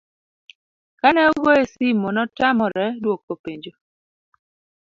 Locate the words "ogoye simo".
1.31-2.07